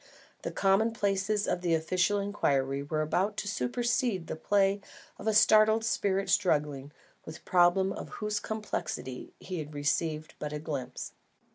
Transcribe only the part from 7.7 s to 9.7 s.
of whose complexities he